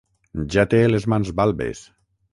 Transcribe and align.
Ja 0.55 0.63
té 0.71 0.79
les 0.93 1.05
mans 1.15 1.33
balbes. 1.41 1.87